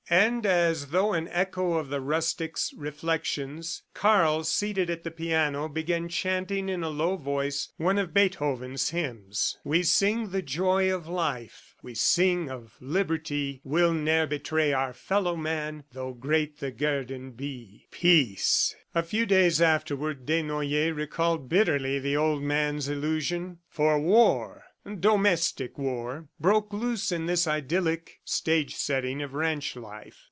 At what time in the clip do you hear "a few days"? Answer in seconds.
18.93-19.61